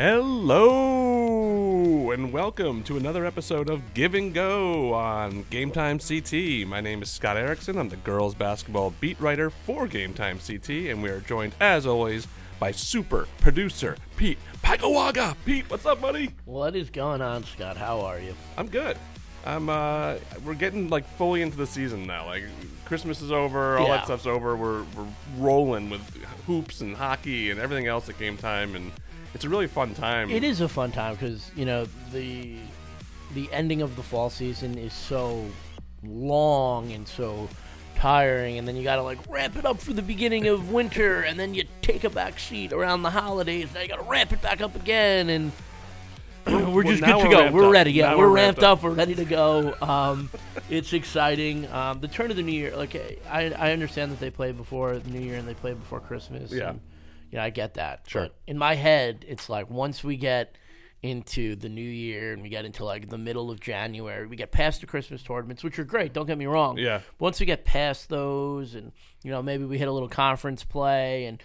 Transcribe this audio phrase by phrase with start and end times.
[0.00, 6.66] Hello and welcome to another episode of Give and Go on Game Time CT.
[6.66, 7.76] My name is Scott Erickson.
[7.76, 11.86] I'm the girls basketball beat writer for Game Time CT, and we are joined, as
[11.86, 12.26] always,
[12.58, 15.36] by super producer Pete Pagawaga.
[15.44, 16.30] Pete, what's up, buddy?
[16.46, 17.76] What is going on, Scott?
[17.76, 18.34] How are you?
[18.56, 18.96] I'm good.
[19.44, 19.68] I'm.
[19.68, 20.14] uh
[20.46, 22.24] We're getting like fully into the season now.
[22.24, 22.44] Like
[22.86, 23.96] Christmas is over, all Yeah.
[23.96, 24.56] that stuff's over.
[24.56, 25.04] We're we're
[25.36, 26.00] rolling with
[26.46, 28.92] hoops and hockey and everything else at Game Time, and
[29.34, 30.30] it's a really fun time.
[30.30, 32.56] It is a fun time because you know the
[33.34, 35.46] the ending of the fall season is so
[36.02, 37.48] long and so
[37.94, 41.22] tiring, and then you got to like ramp it up for the beginning of winter,
[41.22, 43.68] and then you take a back seat around the holidays.
[43.74, 45.52] Now you got to ramp it back up again, and
[46.46, 47.52] we're well, just now good to we're go.
[47.52, 47.72] We're up.
[47.72, 47.92] ready.
[47.92, 48.78] Yeah, Now we're, we're ramped up.
[48.78, 48.84] up.
[48.84, 49.74] We're ready to go.
[49.82, 50.30] Um,
[50.70, 51.70] it's exciting.
[51.70, 52.74] Um, the turn of the new year.
[52.74, 52.96] Like
[53.28, 56.50] I, I understand that they play before the new year and they play before Christmas.
[56.50, 56.70] Yeah.
[56.70, 56.80] and,
[57.30, 58.04] you know, I get that.
[58.06, 58.22] Sure.
[58.22, 60.56] But in my head, it's like once we get
[61.02, 64.50] into the new year and we get into like the middle of January, we get
[64.50, 66.12] past the Christmas tournaments, which are great.
[66.12, 66.76] Don't get me wrong.
[66.76, 67.00] Yeah.
[67.18, 70.62] But once we get past those, and you know, maybe we hit a little conference
[70.64, 71.42] play, and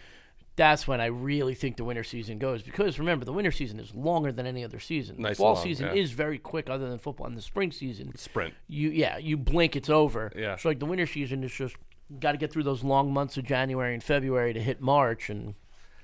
[0.57, 2.63] that's when I really think the winter season goes.
[2.63, 5.17] Because remember, the winter season is longer than any other season.
[5.19, 6.01] Nice the fall long, season yeah.
[6.01, 7.27] is very quick, other than football.
[7.27, 8.53] And the spring season, sprint.
[8.67, 10.31] you yeah, you blink, it's over.
[10.35, 10.57] Yeah.
[10.57, 11.75] So like the winter season is just
[12.19, 15.55] got to get through those long months of January and February to hit March, and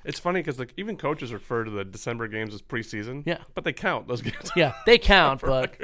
[0.03, 3.23] It's funny because like even coaches refer to the December games as preseason.
[3.25, 3.39] Yeah.
[3.53, 4.51] but they count those games.
[4.55, 5.41] yeah, they count.
[5.41, 5.75] but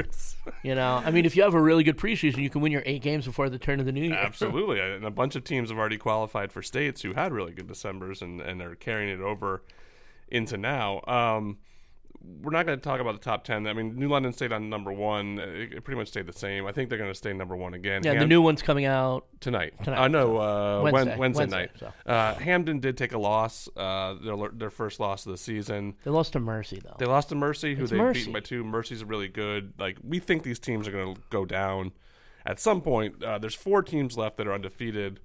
[0.64, 2.84] you know, I mean, if you have a really good preseason, you can win your
[2.86, 4.16] eight games before the turn of the new year.
[4.16, 7.68] Absolutely, and a bunch of teams have already qualified for states who had really good
[7.68, 9.62] December's and and are carrying it over
[10.30, 11.02] into now.
[11.08, 11.58] Um,
[12.42, 13.68] we're not going to talk about the top ten.
[13.68, 15.40] I mean, New London stayed on number one.
[15.40, 16.66] It, it pretty much stayed the same.
[16.66, 18.02] I think they're going to stay number one again.
[18.04, 19.26] yeah, the new one's coming out.
[19.40, 19.74] tonight.
[19.84, 21.94] Tonight, I know uh, Wednesday, Wednesday, Wednesday, Wednesday, night.
[22.06, 22.12] so.
[22.12, 23.70] Uh, Hamden did take a loss.
[23.76, 25.96] Uh, their their first loss of the season.
[26.04, 26.96] They lost to Mercy though.
[27.00, 28.20] They lost to Mercy, who It's they Mercy.
[28.22, 28.64] beaten by two.
[28.64, 29.74] Mercy's really good.
[29.78, 31.92] Like we think these teams are going to go down
[32.46, 33.24] at some point.
[33.24, 35.20] Uh, there's four teams left that are undefeated: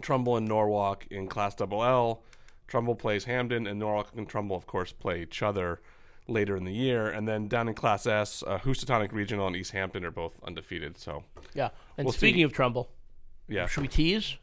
[0.00, 2.22] Trumbull and Norwalk in Class Double L.
[2.66, 5.80] Trumbull plays Hamden, and Norwalk and Trumbull, of course, play each other
[6.28, 7.08] later in the year.
[7.08, 10.98] And then down in Class S, uh, Housatonic Regional and East Hampton are both undefeated.
[10.98, 11.24] So
[11.54, 11.70] yeah.
[11.96, 12.42] And We'll speaking see.
[12.44, 12.90] of Trumbull,
[13.48, 14.36] yeah, should we tease?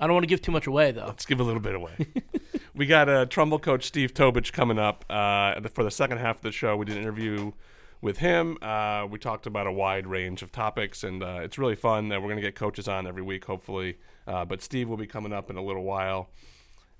[0.00, 1.06] I don't want to give too much away though.
[1.06, 1.92] Let's give a little bit away.
[2.74, 6.42] we got uh, Trumbull coach Steve Tobich coming up uh, for the second half of
[6.42, 6.76] the show.
[6.76, 7.52] We did an interview
[8.00, 8.58] with him.
[8.60, 12.08] Uh, we talked about a wide range of topics, and uh, it's really fun.
[12.08, 13.98] that we're going to get coaches on every week, hopefully.
[14.26, 16.30] Uh, but Steve will be coming up in a little while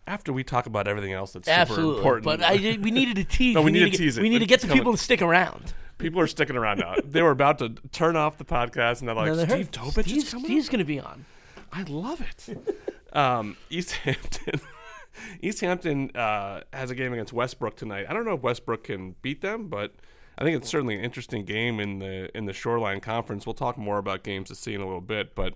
[0.07, 2.25] after we talk about everything else that's super important.
[2.25, 3.55] But I, we needed to tease.
[3.55, 4.23] No, we need to get- tease it.
[4.23, 4.81] We need to It's get the coming.
[4.81, 5.75] people to stick around.
[5.99, 6.97] People are sticking around now.
[7.05, 10.25] they were about to turn off the podcast, and they're like, And they Steve Steve's,
[10.25, 11.25] is coming Steve's going to be on.
[11.73, 12.77] I love it.
[13.17, 14.61] um, East Hampton.
[15.43, 18.07] East Hampton uh, has a game against Westbrook tonight.
[18.09, 19.93] I don't know if Westbrook can beat them, but
[20.37, 23.47] I think it's certainly an interesting game in the in the Shoreline Conference.
[23.47, 25.55] We'll talk more about games to see in a little bit, but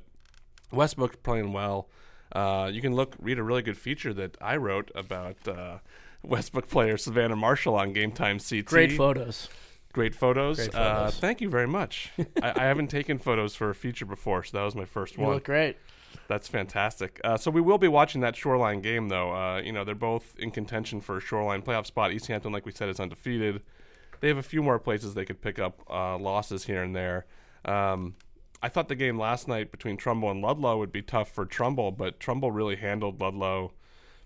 [0.71, 1.89] Westbrook's playing well.
[2.37, 5.79] Uh, you can look read a really good feature that I wrote about uh,
[6.23, 8.67] Westbrook player Savannah Marshall on Game Time CT.
[8.67, 9.49] Great photos.
[9.93, 10.57] Great photos.
[10.59, 11.19] Great Uh, photos.
[11.21, 12.11] thank you very much.
[12.43, 15.25] I, I haven't taken photos for a feature before, so that was my first You
[15.25, 15.35] one.
[15.35, 15.77] look great.
[16.29, 17.21] That's fantastic.
[17.25, 19.33] Uh, so we will be watching that Shoreline game, though.
[19.33, 22.13] Uh, you know, they're both in contention for a Shoreline playoff spot.
[22.13, 23.63] East Hampton, like we said, is undefeated.
[24.21, 27.27] They have a few more places they could pick up uh, losses here and there.
[27.65, 28.15] Um,
[28.67, 31.93] I thought the game last night between Trumbull and Ludlowe would be tough for Trumbull,
[31.93, 33.71] but Trumbull really handled Ludlowe,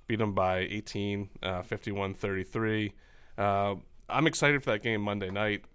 [0.07, 2.93] beat them by 18, uh, 51-33.
[3.37, 3.75] Uh,
[4.09, 5.67] I'm excited for that game Monday night.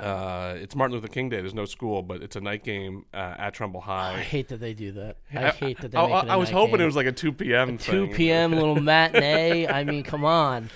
[0.00, 1.42] Uh, it's Martin Luther King Day.
[1.42, 4.14] There's no school, but it's a night game uh, at Trumbull High.
[4.14, 5.18] I hate that they do that.
[5.34, 6.80] I hate that they I, make it a I was hoping game.
[6.80, 7.76] it was like a 2 p.m.
[7.76, 8.14] 2 thing.
[8.14, 8.52] p.m.
[8.54, 9.66] little matinee.
[9.66, 10.70] I mean, come on.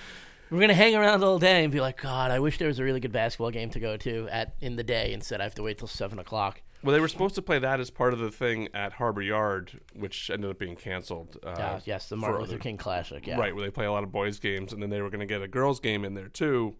[0.51, 2.83] We're gonna hang around all day and be like, God, I wish there was a
[2.83, 5.13] really good basketball game to go to at in the day.
[5.13, 6.61] Instead, I have to wait till seven o'clock.
[6.87, 9.81] Well, they were supposed to play that as part of the thing at Harbor Yard,
[9.93, 11.37] which ended up being canceled.
[11.43, 13.27] Uh, yes, the Martin Luther King Classic.
[13.27, 15.19] Yeah, Right, where they play a lot of boys' games, and then they were going
[15.19, 16.75] to get a girls' game in there too,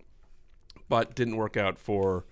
[0.88, 2.26] but didn't work out for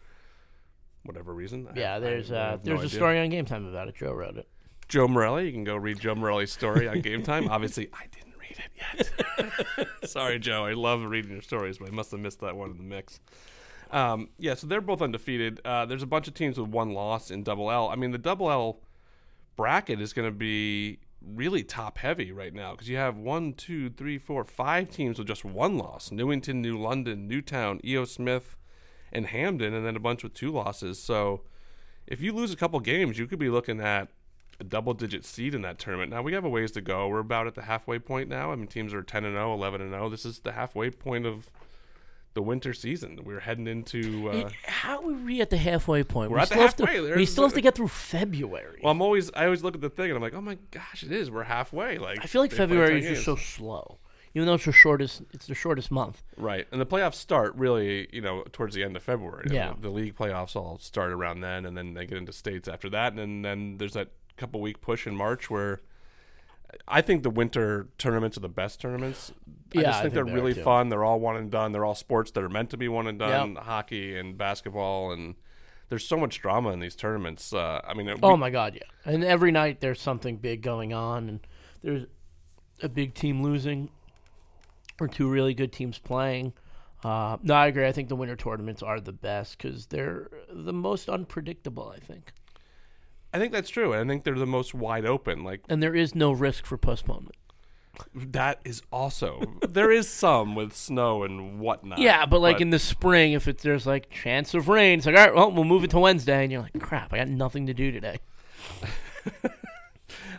[1.03, 1.67] whatever reason.
[1.67, 2.97] I- Yeah, I there's have uh, no there's a idea.
[2.97, 3.95] story on Game Time about it.
[3.95, 4.47] Joe wrote it.
[4.87, 5.47] Joe Morelli.
[5.47, 7.49] You can go read Joe Morelli's story on Game Time.
[7.49, 8.57] Obviously, I didn't read
[8.97, 9.09] it
[9.77, 9.87] yet.
[10.09, 10.63] Sorry, Joe.
[10.63, 13.19] I love reading your stories, but I must have missed that one in the mix.
[13.95, 15.61] Um, yeah, so they're both undefeated.
[15.63, 17.87] Uh, there's a bunch of teams with one loss in Double L.
[17.87, 18.81] I mean, the Double L
[19.55, 23.89] bracket is going to be really top heavy right now because you have one, two,
[23.89, 28.57] three, four, five teams with just one loss: Newington, New London, Newtown, EO Smith,
[29.13, 31.01] and Hamden, and then a bunch with two losses.
[31.01, 31.43] So
[32.05, 34.09] if you lose a couple games, you could be looking at
[34.59, 36.11] a double-digit seed in that tournament.
[36.11, 37.07] Now we have a ways to go.
[37.07, 38.51] We're about at the halfway point now.
[38.51, 40.09] I mean, teams are 10 and 0, 11 and 0.
[40.09, 41.49] This is the halfway point of
[42.35, 43.19] the winter season.
[43.23, 44.29] We're heading into.
[44.29, 46.29] Uh, how are we at the halfway point?
[46.29, 47.09] We're we at the still have halfway.
[47.09, 48.81] To, we still have to get through February.
[48.83, 49.31] well, I'm always.
[49.33, 51.31] I always look at the thing and I'm like, oh my gosh, it is.
[51.31, 51.97] We're halfway.
[51.97, 53.97] Like I feel like February is just so slow,
[54.35, 55.23] even though it's the shortest.
[55.33, 56.21] It's the shortest month.
[56.37, 59.47] Right, and the playoffs start really, you know, towards the end of February.
[59.49, 59.73] Yeah.
[59.73, 62.89] the, the league playoffs all start around then, and then they get into states after
[62.91, 65.81] that, and then, then there's that couple week push in March where
[66.87, 69.31] I think the winter tournaments are the best tournaments.
[69.75, 70.89] I Yeah, just I think, think they're they are really fun.
[70.89, 71.71] They're all one and done.
[71.71, 73.53] They're all sports that are meant to be one and done.
[73.55, 73.63] Yep.
[73.63, 75.35] Hockey and basketball, and
[75.89, 77.53] there's so much drama in these tournaments.
[77.53, 79.11] Uh, I mean, Oh we- my god, yeah.
[79.11, 81.39] And every night there's something big going on, and
[81.83, 82.05] there's
[82.81, 83.89] a big team losing,
[84.99, 86.53] or two really good teams playing.
[87.03, 87.85] Uh, no, I agree.
[87.85, 91.93] I think the winter tournaments are the best because they're the most unpredictable.
[91.95, 92.33] I think,
[93.35, 93.91] I think that's true.
[93.91, 95.43] and I think they're the most wide open.
[95.43, 97.35] Like and there is no risk for postponement.
[98.13, 101.99] that is also there is some with snow and whatnot.
[101.99, 105.17] Yeah, but like in the spring, if it's there's like chance of rain, it's like
[105.17, 107.67] all right, well, we'll move it to Wednesday, and you're like, crap, I got nothing
[107.67, 108.19] to do today.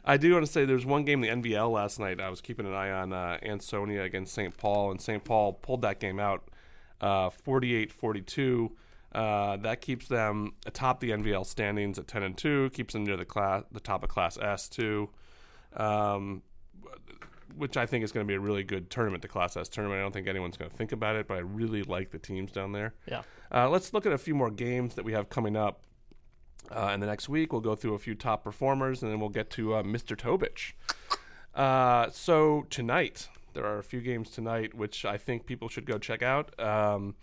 [0.06, 2.19] I do want to say there's one game in the NVL last night.
[2.20, 4.56] I was keeping an eye on uh, Ansonia against St.
[4.56, 5.22] Paul, and St.
[5.22, 6.49] Paul pulled that game out
[7.00, 8.70] uh, 48-42.
[9.16, 13.16] Uh, that keeps them atop the NVL standings at 10 and 2, keeps them near
[13.16, 15.08] the class, the top of Class S too.
[15.74, 16.42] Um,
[17.56, 20.00] which I think is going to be a really good tournament, the Class S tournament.
[20.00, 22.52] I don't think anyone's going to think about it, but I really like the teams
[22.52, 22.92] down there.
[23.06, 23.22] Yeah.
[23.50, 25.80] Uh, let's look at a few more games that we have coming up.
[26.70, 29.30] Uh, in the next week, we'll go through a few top performers, and then we'll
[29.30, 30.14] get to uh, Mr.
[30.14, 30.72] Tobich.
[31.54, 35.96] Uh, so tonight, there are a few games tonight which I think people should go
[35.96, 36.58] check out.
[36.60, 37.14] Um,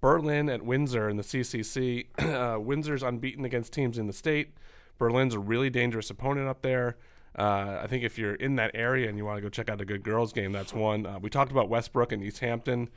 [0.00, 2.06] Berlin at Windsor in the CCC.
[2.18, 4.54] uh, Windsor's unbeaten against teams in the state.
[4.98, 6.96] Berlin's a really dangerous opponent up there.
[7.36, 9.80] Uh, I think if you're in that area and you want to go check out
[9.80, 11.06] a good girls game, that's one.
[11.06, 12.88] Uh, we talked about Westbrook and East Hampton.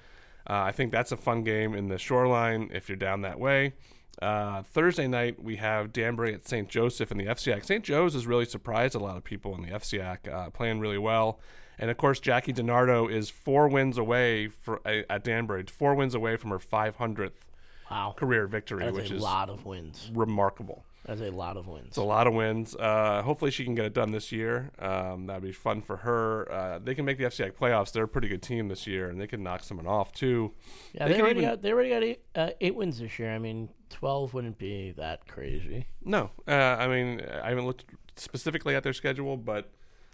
[0.49, 3.73] Uh, I think that's a fun game in the shoreline if you're down that way.
[4.21, 6.67] Uh, Thursday night, we have Danbury at St.
[6.67, 7.65] Joseph in the FCAC.
[7.65, 7.83] St.
[7.83, 11.39] Joe's has really surprised a lot of people in the FCAC, uh, playing really well.
[11.81, 16.13] And of course, Jackie DiNardo is four wins away for, uh, at Danbury, four wins
[16.15, 17.47] away from her 500th
[17.89, 20.09] Wow, career victory, that's which is a lot of wins.
[20.13, 20.85] remarkable.
[21.05, 21.87] That's a lot of wins.
[21.87, 22.75] It's a lot of wins.
[22.75, 24.69] Uh, hopefully, she can get it done this year.
[24.77, 26.49] Um, that'd be fun for her.
[26.49, 27.91] Uh, they can make the FCI playoffs.
[27.91, 30.53] They're a pretty good team this year, and they can knock someone off too.
[30.93, 33.33] Yeah, They they, already even- got they already got eight, uh, eight wins this year.
[33.33, 35.87] I mean, twelve wouldn't be that crazy.
[36.05, 37.85] No, uh, I mean I haven't looked
[38.15, 39.71] specifically at their schedule, but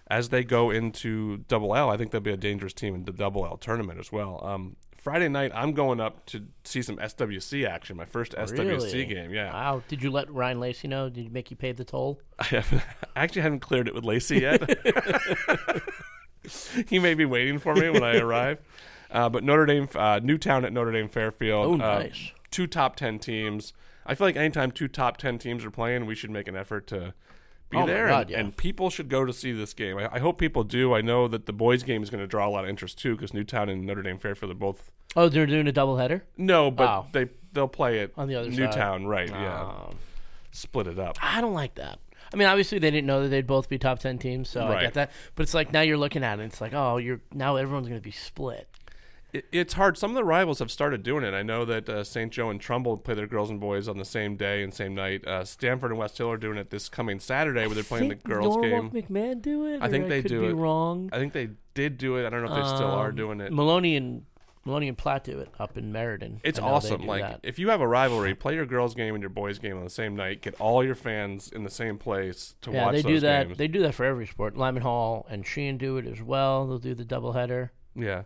[0.09, 3.12] as they go into Double L, I think they'll be a dangerous team in the
[3.12, 4.42] Double L tournament as well.
[4.44, 7.95] Um, Friday night, I'm going up to see some SWC action.
[7.95, 9.31] My first SWC game.
[9.31, 9.83] Yeah, Wow.
[9.88, 11.09] Did you let Ryan Lacey know?
[11.09, 12.19] Did you make you pay the toll?
[12.39, 12.81] I, haven't,
[13.15, 14.77] I actually haven't cleared it with Lacey yet.
[16.89, 18.60] he may be waiting for me when I arrive.
[19.10, 21.81] Uh, but Notre Dame, uh, Newtown at Notre Dame Fairfield.
[21.81, 22.31] Oh, uh, nice.
[22.51, 23.74] two top 10 teams.
[24.06, 26.88] I feel like anytime two top 10 teams are playing, we should make an effort
[26.88, 27.13] to
[27.69, 28.08] be Oh there.
[28.08, 28.40] God, and, yeah.
[28.40, 29.98] and people should go to see this game.
[29.98, 30.94] I, I hope people do.
[30.94, 33.16] I know that the boys' game is going to draw a lot of interest too
[33.16, 34.92] because Newtown and Notre Dame Fairfield are both.
[35.16, 37.08] Oh, they're doing a doubleheader No, but Wow.
[37.12, 38.60] they, they'll play it on the other side.
[38.60, 39.30] Newtown, right.
[39.30, 39.62] Yeah.
[39.64, 39.96] Um,
[40.52, 41.18] Split it up.
[41.22, 42.00] I don't like that.
[42.34, 44.82] I mean, obviously they didn't know that they'd both be top ten teams, so I
[44.82, 45.12] get that.
[45.36, 47.88] But it's like now you're looking at it, and it's like, oh, you're now everyone's
[47.88, 48.68] going to be split.
[49.34, 49.98] It, it's hard.
[49.98, 51.34] Some of the rivals have started doing it.
[51.34, 52.31] I know that uh, St.
[52.31, 55.27] Joe and Trumbull play their girls and boys on the same day and same night.
[55.27, 58.15] Uh, Stamford and West Hill are doing it this coming Saturday where they're playing the
[58.15, 59.03] girls' Norwalk game.
[59.03, 59.81] McMahon do it?
[59.81, 60.53] I think they could do be it.
[60.55, 61.10] Wrong.
[61.12, 62.25] I think they did do it.
[62.25, 63.51] I don't know if they still are Um, doing it.
[63.51, 64.25] Maloney and
[64.63, 66.39] Maloney and Platt do it up in Meriden.
[66.43, 67.01] It's I know they awesome.
[67.01, 67.39] do Like that.
[67.43, 69.89] if you have a rivalry, play your girls' game and your boys' game on the
[69.89, 70.41] same night.
[70.41, 73.48] Get all your fans in the same place to yeah, watch they those do that.
[73.48, 73.57] games.
[73.57, 74.57] They do that for every sport.
[74.57, 76.65] Lyman Hall and Sheehan do it as well.
[76.67, 77.69] They'll do the doubleheader.
[77.96, 78.25] yeah, I think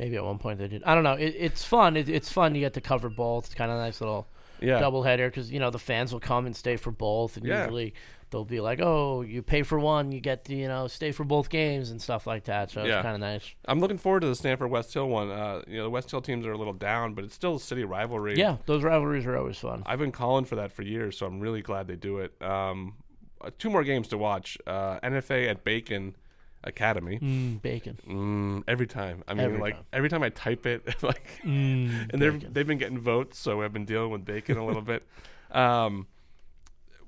[0.00, 0.82] Maybe at one point they did.
[0.84, 1.12] I don't know.
[1.12, 1.94] It, it's fun.
[1.94, 2.54] It, it's fun.
[2.54, 3.44] You get to cover both.
[3.44, 4.26] It's kind of a nice little
[4.58, 4.80] yeah.
[4.80, 7.64] doubleheader because you know the fans will come and stay for both, and Yeah.
[7.64, 7.92] usually
[8.30, 11.24] they'll be like, "Oh, you pay for one, you get to you know stay for
[11.24, 12.96] both games and stuff like that." So Yeah.
[12.96, 13.54] it's kind of nice.
[13.66, 15.30] I'm looking forward to the Stamford West Hill one.
[15.30, 17.60] Uh, you know, the West Hill teams are a little down, but it's still a
[17.60, 18.38] city rivalry.
[18.38, 19.82] Yeah, those rivalries are always fun.
[19.84, 22.40] I've been calling for that for years, so I'm really glad they do it.
[22.40, 22.94] Um,
[23.42, 24.56] uh, two more games to watch.
[24.66, 26.16] Uh, NFA at Bacon
[26.64, 27.18] Academy.
[27.18, 27.98] Mm, bacon.
[28.06, 29.22] Mm, every time.
[29.26, 29.84] I mean, Every like time.
[29.92, 32.52] every time I type it, like Mm, and bacon.
[32.52, 35.06] they've been getting votes, so I've been dealing with bacon a little bit.
[35.50, 36.06] Um,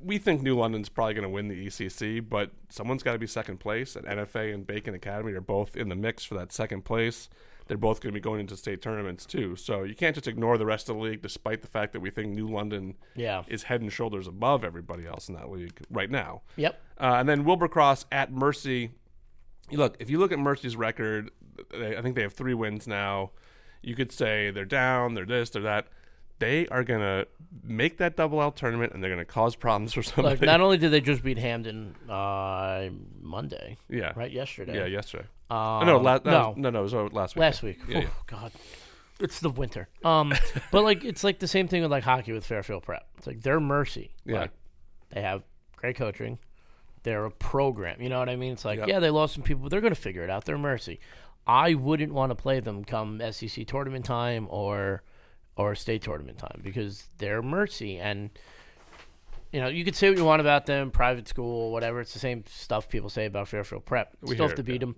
[0.02, 3.26] we think New London's probably going to win the ECC, but someone's got to be
[3.28, 3.94] second place.
[3.94, 7.28] And NFA and Bacon Academy are both in the mix for that second place.
[7.68, 10.58] They're both going to be going into state tournaments too, so you can't just ignore
[10.58, 13.44] the rest of the league, despite the fact that we think New London Yeah.
[13.46, 16.42] is head and shoulders above everybody else in that league right now.
[16.56, 16.80] Yep.
[16.98, 18.90] Uh, and then Wilbur Cross at Mercy.
[19.72, 21.30] Look, if you look at Mercy's record,
[21.70, 23.30] they, I think they have three wins now.
[23.82, 25.88] You could say they're down, they're this, they're that.
[26.38, 27.26] They are gonna
[27.62, 30.36] make that double L tournament, and they're gonna cause problems for somebody.
[30.36, 32.88] Look, not only did they just beat Hamden uh,
[33.20, 34.30] Monday, yeah, right?
[34.30, 34.74] Yesterday.
[34.76, 35.24] yeah, yesterday.
[35.50, 37.40] Um, Oh, no, la- no, no, no, it was uh, last week.
[37.40, 37.78] last week.
[37.88, 38.08] Yeah, yeah.
[38.10, 38.52] Oh God,
[39.20, 39.88] it's the winter.
[40.04, 40.32] Um,
[40.72, 43.06] but like it's like the same thing with like hockey with Fairfield Prep.
[43.18, 44.12] It's like they're mercy.
[44.24, 44.40] Yeah.
[44.40, 44.50] Like,
[45.12, 45.42] they have
[45.76, 46.38] great coaching.
[47.02, 48.00] They're a program.
[48.00, 48.52] You know what I mean?
[48.52, 48.88] It's like Yep.
[48.88, 50.44] yeah, they lost some people, but they're gonna figure it out.
[50.44, 51.00] They're mercy.
[51.46, 55.02] I wouldn't want to play them come SCC tournament time or
[55.56, 58.30] or state tournament time because they're mercy and
[59.52, 62.00] you know, you could say what you want about them, private school, whatever.
[62.00, 64.16] It's the same stuff people say about Fairfield Prep.
[64.22, 64.96] We Still have to it, beat them.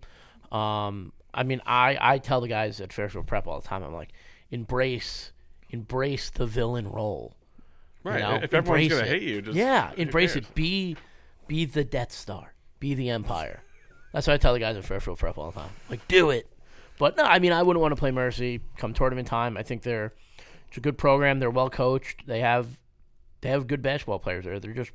[0.57, 3.83] Um, I mean, I, I tell the guys at Fairfield Prep all the time.
[3.83, 4.13] I'm like,
[4.53, 5.33] embrace,
[5.71, 7.35] embrace the villain role.
[8.05, 8.21] Right.
[8.21, 10.55] know, if everyone's embrace gonna hate you, just yeah, embrace it.
[10.55, 10.97] Be,
[11.47, 12.55] be the Death Star.
[12.81, 13.63] Be the Empire.
[14.13, 15.71] That's what I tell the guys at Fairfield Prep all the time.
[15.91, 16.47] Like, do it.
[16.99, 19.57] But no, I mean, I wouldn't want to play Mercy come tournament time.
[19.57, 20.13] I think they're
[20.69, 21.41] it's a good program.
[21.41, 22.27] They're well coached.
[22.27, 22.67] They have
[23.41, 24.61] they have good basketball players there.
[24.61, 24.93] They're just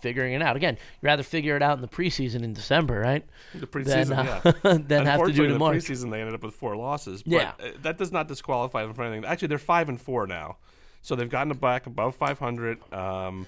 [0.00, 0.56] figuring it out.
[0.56, 3.24] Again, you'd rather figure it out in the preseason in December, right?
[3.52, 4.16] The Than, preseason,
[4.46, 4.78] uh, yeah.
[4.86, 5.76] than have to do it in the March.
[5.78, 7.22] preseason they ended up with four losses.
[7.22, 7.52] But Yeah.
[7.60, 9.24] uh, that does not disqualify them from anything.
[9.26, 10.56] Actually, they're five and four now,
[11.02, 12.92] so they've gotten back above 500.
[12.94, 13.46] Um,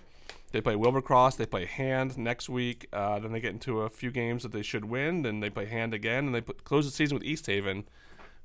[0.53, 1.37] they play Wilbur Cross.
[1.37, 2.87] They play Hand next week.
[2.93, 5.23] Uh, then they get into a few games that they should win.
[5.23, 7.85] Then they play Hand again, and they put, close the season with East Haven,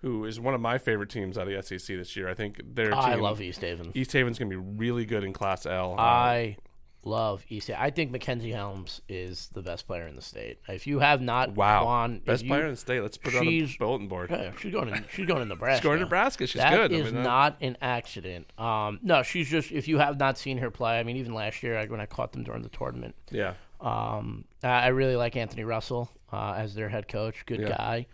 [0.01, 2.27] who is one of my favorite teams out of the SCC this year.
[2.29, 3.91] I think their I team, love East Haven.
[3.93, 5.95] East Haven's going to be really good in Class L.
[5.97, 6.57] Uh, I
[7.03, 10.59] love East I think Mackenzie Helms is the best player in the state.
[10.67, 13.01] If you have not wow, gone, best you- player in the state.
[13.01, 14.29] Let's put it on the bulletin board.
[14.29, 15.81] Yeah, she's going to she's going to Nebraska.
[15.83, 16.93] Scoring Nebraska, she's That good.
[16.93, 18.51] I is mean, not an accident.
[18.59, 19.71] Um, no, she's just.
[19.71, 22.33] If you have not seen her play, I mean, even last year when I caught
[22.33, 23.53] them during the tournament, yeah.
[23.79, 27.45] um, I I really like Anthony Russell uh, as their head coach.
[27.45, 27.69] Good Yeah.
[27.69, 28.07] guy.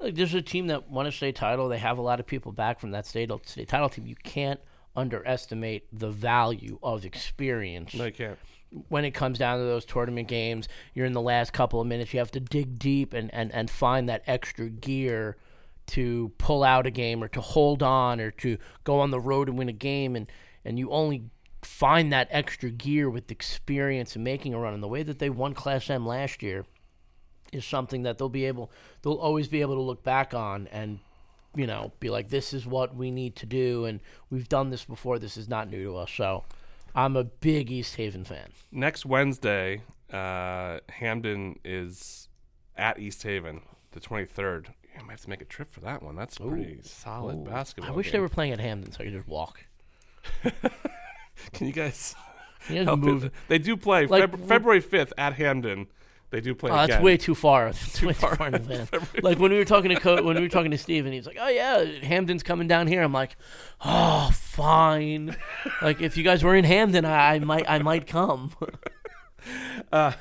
[0.00, 1.68] Like, there's a team that won a state title.
[1.68, 4.04] They have a lot of people back from that state state title team.
[4.06, 4.58] You can't
[4.96, 8.38] underestimate the value of experience No, you can't.
[8.88, 12.12] when it comes down to those tournament games, you're in the last couple of minutes.
[12.12, 15.36] You have to dig deep and, and, and find that extra gear
[15.88, 19.48] to pull out a game or to hold on or to go on the road
[19.48, 20.14] and win a game.
[20.14, 20.30] And,
[20.64, 21.24] and you only
[21.62, 24.74] find that extra gear with experience and making a run.
[24.74, 26.64] And the way that they won Class M last year
[27.52, 28.70] is something that they'll be able,
[29.02, 31.00] they'll always be able to look back on and
[31.54, 34.84] you know, be like, this is what we need to do, and we've done this
[34.84, 35.18] before.
[35.18, 36.10] This is not new to us.
[36.10, 36.44] So,
[36.94, 38.48] I'm a big East Haven fan.
[38.70, 39.82] next Wednesday,
[40.12, 42.28] uh, Hamden is
[42.76, 44.66] at East Haven, the 23rd.
[44.98, 46.16] I might have to make a trip for that one.
[46.16, 47.50] That's pretty solid Ooh.
[47.50, 47.92] basketball.
[47.92, 48.12] I wish game.
[48.12, 49.64] they were playing at Hamden so I could just walk.
[51.52, 52.14] Can you guys
[52.68, 53.24] You move.
[53.24, 53.32] it?
[53.48, 55.86] They do play Like, Feb- February 5th at Hamden.
[56.32, 57.66] They do play Oh, that's way too far.
[57.72, 58.30] That's way far.
[58.30, 58.90] too far in advance.
[59.22, 61.26] like when we were talking to Co- when we were talking to Steve, and he's
[61.26, 63.36] like, "Oh yeah, Hamden's coming down here." I'm like,
[63.84, 65.36] "Oh, fine.
[65.82, 68.52] like if you guys were in Hamden, I, I might I might come."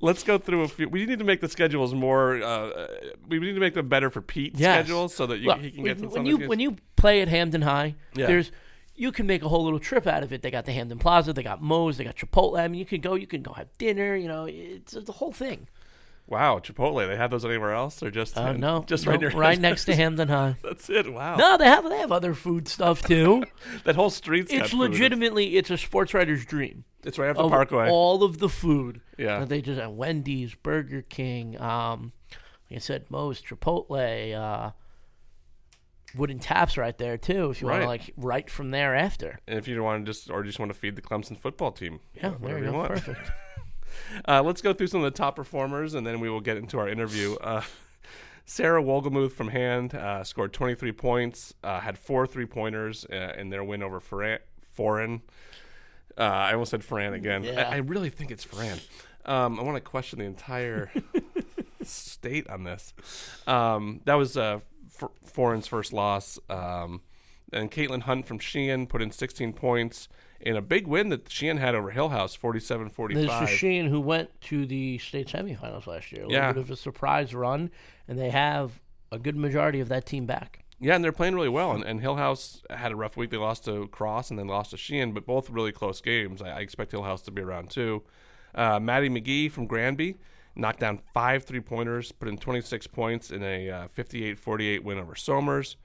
[0.00, 0.88] Let's go through a few.
[0.88, 2.42] We need to make the schedules more.
[2.42, 2.88] Uh,
[3.28, 4.78] we need to make them better for Pete's Yes.
[4.84, 7.28] schedules so that you, Look, he can get some when you when you play at
[7.28, 8.26] Hamden High, Yeah.
[8.26, 8.50] there's
[9.00, 10.42] you can make a whole little trip out of it.
[10.42, 12.60] They got the Hamden Plaza, they got Moe's, they got Chipotle.
[12.60, 14.14] I mean, you can go, you can go have dinner.
[14.14, 15.68] You know, it's, it's the whole thing.
[16.26, 17.06] Wow, Chipotle.
[17.08, 19.86] They have those anywhere else, or just Uh, no, just no, right near right next
[19.86, 20.56] to Hamden High.
[20.62, 21.12] That's it.
[21.12, 21.36] Wow.
[21.36, 23.42] No, they have they have other food stuff too.
[23.84, 26.84] That whole street's got it's legitimately it's a sports writer's dream.
[27.02, 27.88] It's right off the of Parkway.
[27.88, 29.00] all of the food.
[29.16, 29.46] Yeah.
[29.46, 32.12] they just have Wendy's, Burger King, um,
[32.70, 34.72] like I said, Moe's, Chipotle, uh,
[36.16, 37.50] Wooden Taps right there too.
[37.50, 37.82] If you want Right.
[37.84, 39.38] to like right from there after.
[39.46, 42.00] And if you want to just, or just want to feed the Clemson football team,
[42.14, 42.78] Yeah, there whatever you you go.
[42.78, 42.90] want.
[42.90, 43.30] Perfect.
[44.26, 46.78] Uh, let's go through some of the top performers, and then we will get into
[46.78, 47.34] our interview.
[47.36, 47.62] Uh,
[48.44, 53.50] Sarah Wolgemuth from Hand uh, scored 23 points, uh, had four three pointers uh, in
[53.50, 54.38] their win over Foran.
[54.74, 55.22] Foreign.
[56.16, 57.42] Uh, I almost said Ferran again.
[57.44, 57.68] Yeah.
[57.68, 58.80] I, I really think it's Ferran.
[59.26, 60.90] Um, I want to question the entire
[61.82, 62.94] state on this.
[63.46, 64.60] Um, that was uh,
[65.02, 66.38] F- Foreign's first loss.
[66.48, 67.02] Um,
[67.52, 70.08] and Caitlin Hunt from Sheehan put in 16 points
[70.40, 73.14] in a big win that Sheehan had over Hillhouse, 47-45.
[73.14, 76.24] This is Sheen who went to the state semifinals last year.
[76.24, 76.48] A Yeah.
[76.48, 77.70] little bit of a surprise run,
[78.08, 78.80] and they have
[79.12, 80.64] a good majority of that team back.
[80.78, 81.72] Yeah, and they're playing really well.
[81.72, 83.30] And, and Hillhouse had a rough week.
[83.30, 86.40] They lost to Cross and then lost to Sheehan, but both really close games.
[86.40, 88.02] I, I expect Hillhouse to be around too.
[88.54, 90.16] Uh, Maddie McGee from Granby
[90.56, 94.98] knocked down five three pointers, put in 26 points in a uh, 58 48 win
[94.98, 95.76] over Somers.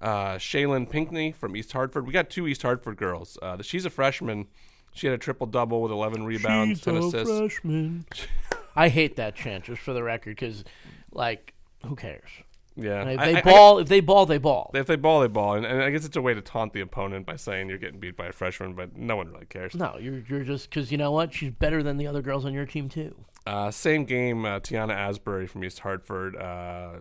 [0.00, 2.06] Uh, Shaylin Pinkney from East Hartford.
[2.06, 3.38] We got two East Hartford girls.
[3.40, 4.46] Uh, she's a freshman.
[4.92, 7.38] She had a triple double with 11 rebounds, 10 assists.
[7.38, 8.04] freshman.
[8.76, 10.64] I hate that chant, just for the record, because,
[11.12, 11.54] like,
[11.86, 12.28] who cares?
[12.76, 14.70] Yeah, And if I- they I- I- ball, if they ball, they ball.
[14.74, 16.80] if they ball, they ball, and, and I guess it's a way to taunt the
[16.82, 19.74] opponent by saying you're getting beat by a freshman, but no one really cares.
[19.74, 21.32] no, you're you're just because you know what?
[21.32, 23.14] She's better than the other girls on your team too.
[23.46, 26.36] Uh, same game, uh, Tiana Asbury from East Hartford.
[26.36, 26.98] Uh,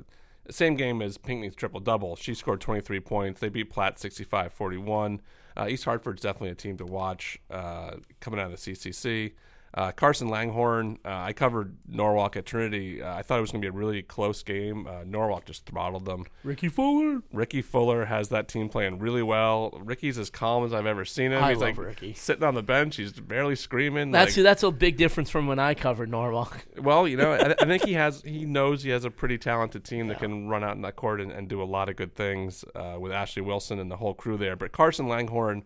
[0.49, 2.15] same game as Pinckney's triple double.
[2.15, 3.39] She scored 23 points.
[3.39, 5.21] They beat Platt 65 41.
[5.57, 9.33] Uh, East Hartford's definitely a team to watch uh, coming out of the CCC.
[9.75, 13.01] Uh, Carson Langhorn, uh, I covered Norwalk at Trinity.
[13.01, 14.87] Uh, I thought it was going to be a really close game.
[14.87, 16.25] Uh, Norwalk just throttled them.
[16.45, 17.21] Ricky Fuller.
[17.33, 19.77] Ricky Fuller has that team playing really well.
[19.83, 21.43] Ricky's as calm as I've ever seen him.
[21.43, 22.13] I He's love like Ricky.
[22.13, 22.95] sitting on the bench.
[22.95, 24.11] He's barely screaming.
[24.11, 26.65] That's like, that's a big difference from when I covered Norwalk.
[26.77, 28.21] well, you know, I, I think he has.
[28.21, 31.19] He knows he has a pretty talented team that can run out in that court
[31.19, 34.13] and, and do a lot of good things uh, with Ashley Wilson and the whole
[34.13, 34.55] crew there.
[34.55, 35.65] But Carson Langhorn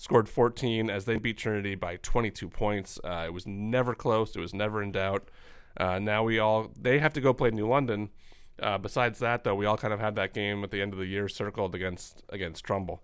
[0.00, 2.98] scored 14 as they beat Trinity by 22 points.
[3.04, 4.34] Uh, it was never close.
[4.34, 5.28] It was never in doubt.
[5.76, 8.08] Uh, now we all they have to go play New London.
[8.58, 10.98] Uh, besides that, though, we all kind of had that game at the end of
[10.98, 13.02] the year circled against against Trumbull.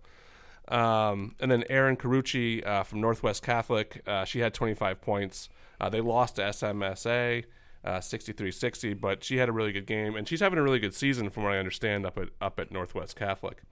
[0.68, 5.48] Um, and then Erin Carucci uh, from Northwest Catholic, uh, she had 25 points.
[5.80, 7.44] Uh, they lost to SMSA
[7.84, 10.94] uh, 63-60, but she had a really good game, and she's having a really good
[10.94, 13.62] season, from what I understand, up at up at Northwest Catholic.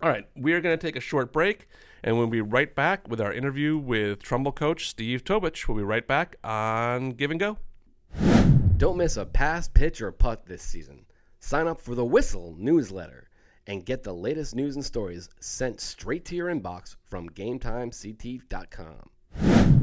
[0.00, 1.68] All right, we are going to take a short break,
[2.02, 5.66] and we'll be right back with our interview with Trumbull coach Steve Tobich.
[5.66, 7.58] We'll be right back on Give and Go.
[8.76, 11.06] Don't miss a pass, pitch, or putt this season.
[11.40, 13.30] Sign up for the Whistle newsletter
[13.66, 19.75] and get the latest news and stories sent straight to your inbox from GameTimeCT.com.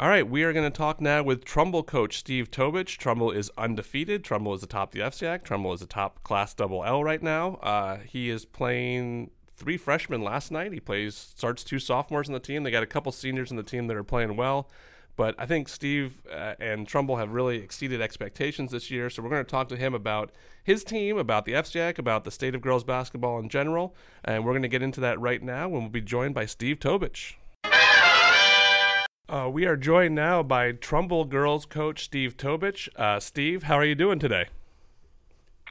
[0.00, 2.96] All right, we are going to talk now with Trumbull coach Steve Tobich.
[2.96, 4.24] Trumbull is undefeated.
[4.24, 5.44] Trumbull is atop the FCIAC.
[5.44, 7.56] Trumbull is atop Class Double L right now.
[7.56, 10.72] Uh, he is playing three freshmen last night.
[10.72, 12.62] He plays starts two sophomores in the team.
[12.62, 14.70] They got a couple seniors in the team that are playing well.
[15.16, 19.10] But I think Steve uh, and Trumbull have really exceeded expectations this year.
[19.10, 20.32] So we're going to talk to him about
[20.64, 23.94] his team, about the FCIAC, about the state of girls basketball in general.
[24.24, 26.78] And we're going to get into that right now when we'll be joined by Steve
[26.78, 27.34] Tobich.
[29.30, 32.88] Uh, we are joined now by Trumbull girls coach Steve Tobich.
[32.96, 34.46] Uh, Steve, how are you doing today?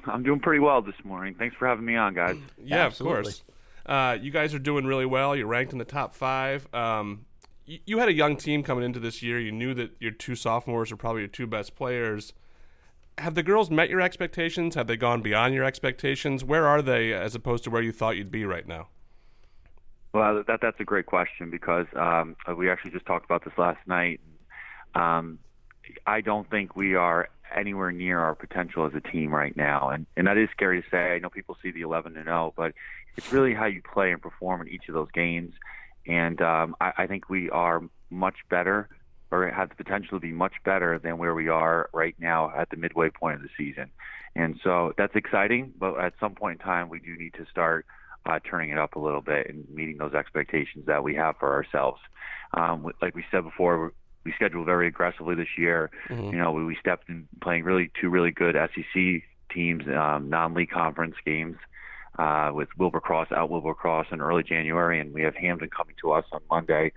[0.05, 1.35] I'm doing pretty well this morning.
[1.37, 2.37] Thanks for having me on, guys.
[2.63, 3.17] Yeah, Absolutely.
[3.19, 3.43] of course.
[3.85, 5.35] Uh, you guys are doing really well.
[5.35, 6.73] You're ranked in the top five.
[6.73, 7.25] Um,
[7.65, 9.37] you, you had a young team coming into this year.
[9.37, 12.31] You knew that your two sophomores are probably your two best players.
[13.17, 14.75] Have the girls met your expectations?
[14.75, 16.45] Have they gone beyond your expectations?
[16.45, 18.87] Where are they as opposed to where you thought you'd be right now?
[20.13, 23.79] Well, that that's a great question because um, we actually just talked about this last
[23.85, 24.19] night.
[24.95, 25.39] Um,
[26.05, 30.07] I don't think we are anywhere near our potential as a team right now, and
[30.17, 31.13] and that is scary to say.
[31.13, 32.73] I know people see the 11 and 0, but
[33.17, 35.53] it's really how you play and perform in each of those games.
[36.07, 38.89] And um, I, I think we are much better,
[39.31, 42.71] or have the potential to be much better than where we are right now at
[42.71, 43.91] the midway point of the season.
[44.35, 47.85] And so that's exciting, but at some point in time, we do need to start
[48.25, 51.53] uh, turning it up a little bit and meeting those expectations that we have for
[51.53, 51.99] ourselves.
[52.53, 55.89] Um, like we said before, we scheduled very aggressively this year.
[56.31, 60.69] You know, we, we stepped in playing really two really good SCC teams, um, non-league
[60.69, 61.57] conference games
[62.17, 66.25] uh, with Wilbur-Cross out Wilbur-Cross in early January, and we have Hamden coming to us
[66.31, 66.91] on Monday.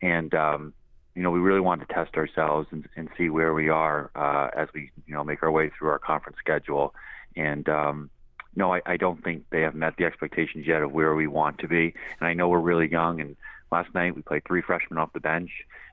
[0.00, 0.72] And um,
[1.14, 4.48] you know, we really wanted to test ourselves and, and see where we are uh,
[4.58, 6.94] as we you know make our way through our conference schedule.
[7.36, 8.10] And um,
[8.54, 11.58] no, I, I don't think they have met the expectations yet of where we want
[11.58, 11.94] to be.
[12.20, 13.20] And I know we're really young.
[13.20, 13.36] And
[13.70, 15.50] last night we played three freshmen off the bench.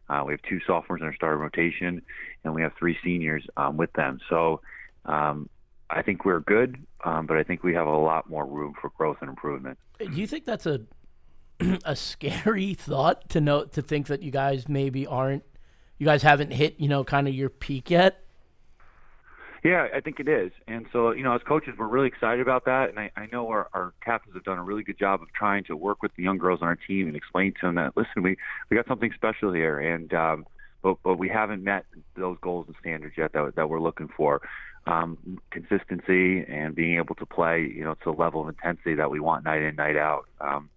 [0.10, 2.02] Uh, we have two sophomores in our starting rotation,
[2.44, 4.20] and we have three seniors um, with them.
[4.28, 4.62] So
[5.06, 5.50] um,
[5.90, 8.90] I think we're good, um, but I think we have a lot more room for
[8.90, 9.78] growth and improvement.
[10.00, 10.82] Do you think that's a
[11.86, 15.44] a scary thought to know to think that you guys maybe aren't
[15.98, 18.24] you guys haven't hit you know kind of your peak yet?
[19.64, 20.52] Yeah, I think it is.
[20.68, 22.90] And so, you know, as coaches, we're really excited about that.
[22.90, 25.66] And I, I know our, our captains have done a really good job of trying
[25.66, 28.24] to work with the young girls on our team and explain to them that, listen,
[28.24, 28.38] we,
[28.70, 29.80] we got something special here.
[29.80, 30.46] And, um,
[30.82, 34.42] but, but we haven't met those goals and standards yet that, that we're looking for.
[34.88, 39.12] Um, consistency and being able to play, you know, to the level of intensity that
[39.12, 40.26] we want night in, night out.
[40.40, 40.70] Um,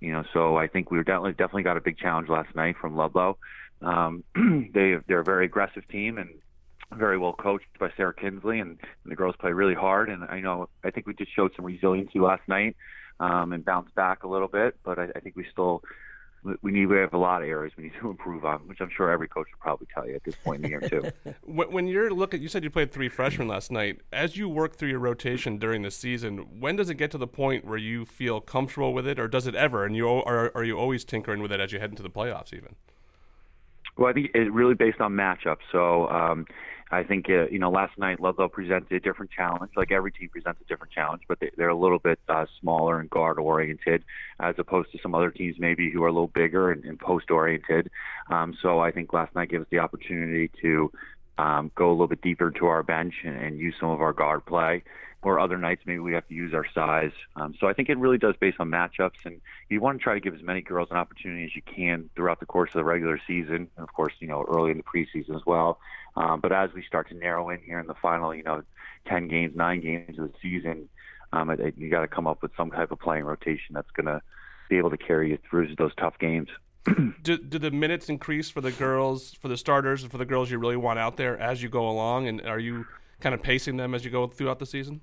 [0.00, 2.76] you know, so I think we were definitely definitely got a big challenge last night
[2.80, 3.36] from Ludlowe.
[3.82, 4.24] Um,
[4.72, 6.30] they they're a very aggressive team and
[6.92, 10.08] very well coached by Sarah Kinsley, and, and the girls play really hard.
[10.08, 12.76] And I know I think we just showed some resiliency last night
[13.20, 15.82] um, and bounced back a little bit, but I, I think we still
[16.62, 18.90] we need we have a lot of areas we need to improve on, which I'm
[18.94, 21.34] sure every coach would probably tell you at this point in the year too.
[21.44, 24.00] When you're looking, you said you played three freshmen last night.
[24.12, 27.26] As you work through your rotation during the season, when does it get to the
[27.26, 29.84] point where you feel comfortable with it, or does it ever?
[29.84, 32.54] And you are are you always tinkering with it as you head into the playoffs,
[32.54, 32.76] even?
[33.96, 35.58] Well, I think it's really based on matchups.
[35.70, 36.46] So um,
[36.90, 39.72] I think uh, you know last night Ludlowe presented a different challenge.
[39.76, 42.98] Like every team presents a different challenge, but they, they're a little bit uh, smaller
[42.98, 44.04] and guard oriented,
[44.40, 47.30] as opposed to some other teams maybe who are a little bigger and, and post
[47.30, 47.90] oriented.
[48.28, 50.90] Um, so I think last night gave us the opportunity to
[51.38, 54.12] um, go a little bit deeper into our bench and, and use some of our
[54.12, 54.82] guard play.
[55.22, 57.12] Or other nights maybe we have to use our size.
[57.36, 60.14] Um, so I think it really does based on matchups, and you want to try
[60.14, 62.84] to give as many girls an opportunity as you can throughout the course of the
[62.84, 65.78] regular season, and of course you know early in the preseason as well.
[66.16, 68.62] Um, but as we start to narrow in here in the final, you know,
[69.06, 70.88] 10 games, nine games of the season,
[71.32, 74.06] um, it, you got to come up with some type of playing rotation that's going
[74.06, 74.20] to
[74.68, 76.48] be able to carry you through those tough games.
[77.22, 80.50] do, do the minutes increase for the girls, for the starters, and for the girls
[80.50, 82.26] you really want out there as you go along?
[82.26, 82.86] And are you
[83.20, 85.00] kind of pacing them as you go throughout the season?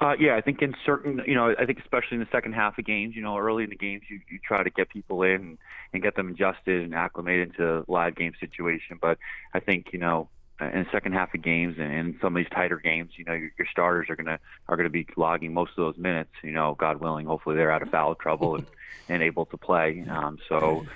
[0.00, 2.76] Uh, yeah, I think in certain, you know, I think especially in the second half
[2.76, 5.58] of games, you know, early in the games, you, you try to get people in
[5.92, 8.98] and get them adjusted and acclimated into live game situation.
[9.00, 9.18] But
[9.54, 10.28] I think, you know,
[10.60, 13.32] in the second half of games and in some of these tighter games, you know,
[13.32, 14.38] your, your starters are gonna
[14.68, 16.30] are gonna be logging most of those minutes.
[16.42, 18.66] You know, God willing, hopefully they're out of foul trouble and,
[19.08, 20.04] and able to play.
[20.08, 20.86] Um, so,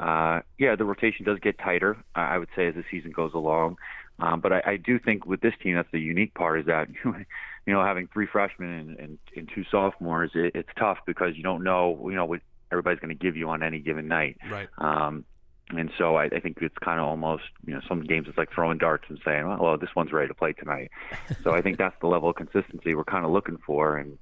[0.00, 1.96] uh, yeah, the rotation does get tighter.
[2.14, 3.76] I would say as the season goes along.
[4.18, 6.88] Um, but I, I do think with this team, that's the unique part is that
[7.04, 11.42] you know, having three freshmen and, and, and two sophomores, it, it's tough because you
[11.42, 14.38] don't know, you know, what everybody's going to give you on any given night.
[14.48, 14.68] Right.
[14.78, 15.24] Um,
[15.70, 18.52] and so I, I think it's kind of almost, you know, some games it's like
[18.52, 20.90] throwing darts and saying, well, well, this one's ready to play tonight.
[21.42, 23.96] so I think that's the level of consistency we're kind of looking for.
[23.96, 24.18] And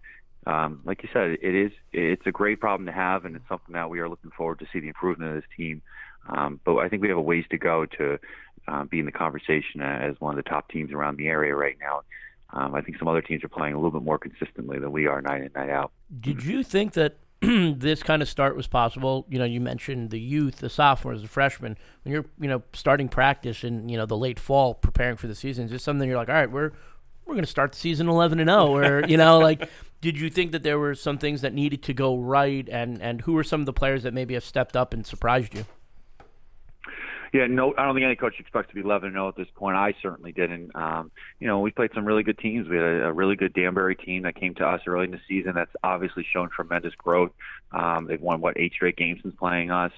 [0.47, 3.73] um, like you said, it is, it's a great problem to have, and it's something
[3.75, 5.83] that we are looking forward to see the improvement of this team.
[6.29, 8.19] Um, but I think we have a ways to go to
[8.69, 11.77] uh, be in the conversation as one of the top teams around the area right
[11.81, 12.03] now.
[12.55, 15.07] Um, I think some other teams are playing a little bit more consistently than we
[15.07, 15.91] are night in night out.
[16.21, 19.27] Did you think that this kind of start was possible?
[19.31, 21.79] You know, you mentioned the youth, the sophomores, the freshmen.
[22.03, 25.35] When you're, you know, starting practice in you know the late fall, preparing for the
[25.35, 26.73] season, is this something you're like, all right, we're
[27.25, 29.69] we're going to start the season 11 and 0 or you know like
[30.01, 33.23] did you think that there were some things that needed to go right and and
[33.23, 35.65] who were some of the players that maybe have stepped up and surprised you
[37.33, 39.49] yeah, no, I don't think any coach expects to be 11 and 0 at this
[39.55, 39.75] point.
[39.77, 40.77] I certainly didn't.
[40.77, 42.69] Um, you know, we played some really good teams.
[42.69, 45.21] We had a, a really good Danbury team that came to us early in the
[45.27, 45.55] season.
[45.55, 47.33] That's obviously shown tremendous growth.
[47.73, 49.93] Um, they've won what eight straight games since playing us,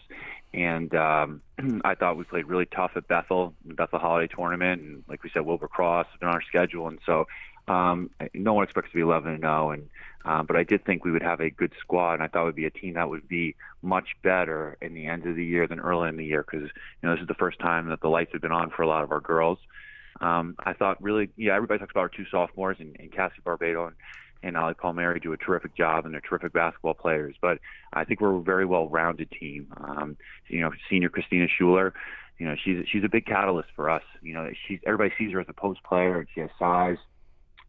[0.53, 1.41] and um,
[1.85, 5.31] I thought we played really tough at Bethel, the Bethel Holiday Tournament, and like we
[5.31, 7.27] said, Wilbur Cross been on our schedule, and so
[7.67, 9.89] um, no one expects to be 11 and 0, and
[10.25, 12.47] um, but I did think we would have a good squad, and I thought it
[12.47, 15.67] would be a team that would be much better in the end of the year
[15.67, 16.69] than early in the year because
[17.03, 18.89] you know this is the first time that the lights have been on for a
[18.89, 19.59] lot of our girls.
[20.21, 23.89] Um, I thought really, yeah, everybody talks about our two sophomores and, and Cassie Barbado
[23.89, 23.97] and,
[24.43, 27.35] and Ali Palmieri do a terrific job, and they're terrific basketball players.
[27.41, 27.59] But
[27.93, 29.73] I think we're a very well-rounded team.
[29.77, 30.17] Um,
[30.49, 31.93] you know, senior Christina Schuler,
[32.39, 34.03] you know, she's she's a big catalyst for us.
[34.23, 36.99] You know, she's everybody sees her as a post player, and she has size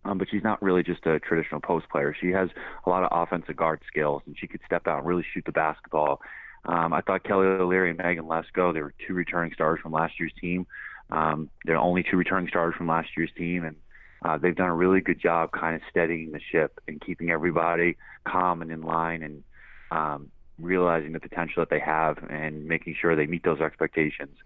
[0.06, 2.16] um, but she's not really just a traditional post player.
[2.20, 2.50] She has
[2.86, 5.52] a lot of offensive guard skills, and she could step out and really shoot the
[5.52, 6.22] basketball.
[6.66, 10.20] Um, I thought Kelly O'Leary and Megan Lesko, they were two returning stars from last
[10.20, 10.66] year's team.
[11.10, 13.76] Um, they're only two returning stars from last year's team, and
[14.24, 17.98] uh, they've done a really good job kind of steadying the ship and keeping everybody
[18.26, 19.44] calm and in line and
[19.92, 24.38] um, realizing the potential that they have and making sure they meet those expectations.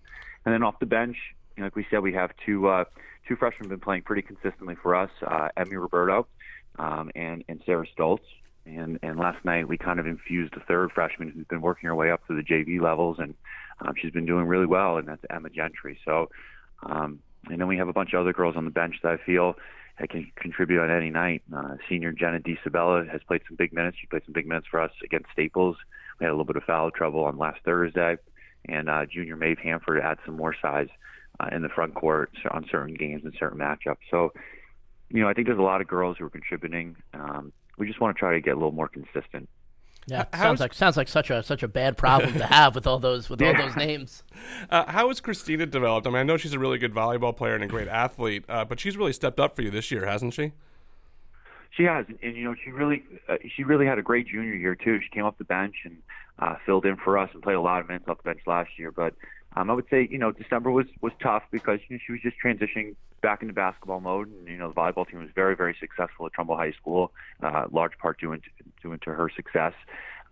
[0.45, 1.17] And then off the bench,
[1.63, 2.85] like we said, we have two uh,
[3.27, 6.27] two freshmen been playing pretty consistently for us, uh, Emmy Roberto
[6.77, 8.19] um, and and Sarah Stoltz.
[8.65, 11.95] And and last night we kind of infused a third freshman who's been working her
[11.95, 13.33] way up to the JV levels, and
[13.79, 15.99] um, she's been doing really well, and that's Emma Gentry.
[16.05, 16.29] So,
[16.83, 17.19] um,
[17.49, 19.55] and then we have a bunch of other girls on the bench that I feel
[20.09, 21.43] can contribute on any night.
[21.53, 23.97] Uh, senior Jenna DiSabella has played some big minutes.
[23.99, 25.75] She played some big minutes for us against Staples.
[26.19, 28.17] We had a little bit of foul trouble on last Thursday,
[28.65, 30.87] and uh, junior Maeve Hanford adds some more size
[31.39, 33.97] uh, in the front court on certain games and certain matchups.
[34.11, 34.33] So,
[35.09, 36.95] you know, I think there's a lot of girls who are contributing.
[37.13, 39.49] Um, we just want to try to get a little more consistent.
[40.07, 42.99] Yeah, sounds like sounds like such a such a bad problem to have with all
[42.99, 43.49] those with yeah.
[43.49, 44.23] all those names.
[44.69, 46.07] Uh, how has Christina developed?
[46.07, 48.63] I mean, I know she's a really good volleyball player and a great athlete, uh,
[48.63, 50.53] but she's really stepped up for you this year, hasn't she?
[51.71, 54.75] She has, and you know, she really uh, she really had a great junior year
[54.75, 54.99] too.
[55.01, 55.97] She came off the bench and
[56.39, 58.69] uh, filled in for us and played a lot of minutes off the bench last
[58.77, 58.91] year.
[58.91, 59.13] But
[59.55, 62.21] um, I would say, you know, December was was tough because you know, she was
[62.21, 65.75] just transitioning back into basketball mode, and you know, the volleyball team was very, very
[65.79, 68.49] successful at Trumbull High School, uh, large part due into,
[68.81, 69.73] due into her success.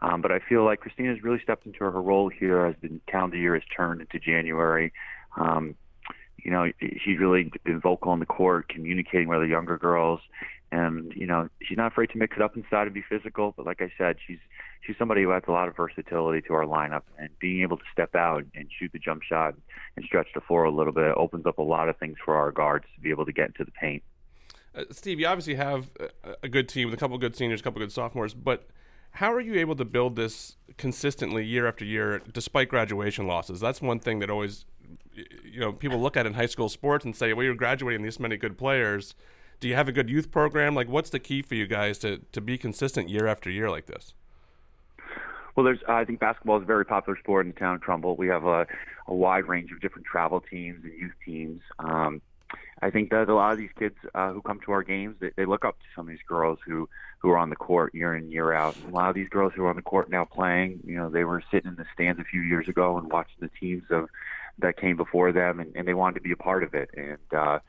[0.01, 3.37] Um, but I feel like Christina's really stepped into her role here as the calendar
[3.37, 4.93] year has turned into January.
[5.35, 5.75] Um,
[6.37, 10.19] you know, she's really been vocal on the court, communicating with the younger girls,
[10.71, 13.53] and you know she's not afraid to mix it up inside and be physical.
[13.55, 14.39] But like I said, she's
[14.81, 17.83] she's somebody who adds a lot of versatility to our lineup, and being able to
[17.91, 19.55] step out and shoot the jump shot
[19.95, 22.51] and stretch the floor a little bit opens up a lot of things for our
[22.51, 24.03] guards to be able to get into the paint.
[24.75, 25.89] Uh, Steve, you obviously have
[26.43, 28.67] a, good team with a couple of good seniors, a couple of good sophomores, but
[29.11, 33.59] how are you able to build this consistently year after year despite graduation losses?
[33.59, 34.65] That's one thing that always,
[35.15, 38.19] you know, people look at in high school sports and say, well, you're graduating these
[38.19, 39.15] many good players.
[39.59, 40.75] Do you have a good youth program?
[40.75, 43.87] Like, what's the key for you guys to, to be consistent year after year like
[43.87, 44.13] this?
[45.55, 48.15] Well, there's I think basketball is a very popular sport in the town of Trumbull.
[48.15, 48.67] We have a,
[49.07, 51.61] a wide range of different travel teams and youth teams.
[51.79, 52.21] Um,
[52.79, 55.31] I think that a lot of these kids uh, who come to our games, they,
[55.35, 56.87] they look up to some of these girls who
[57.19, 58.75] who are on the court year in year out.
[58.75, 61.09] And a lot of these girls who are on the court now playing, you know,
[61.09, 64.09] they were sitting in the stands a few years ago and watching the teams of
[64.59, 66.91] that came before them, and, and they wanted to be a part of it.
[66.95, 67.59] And uh,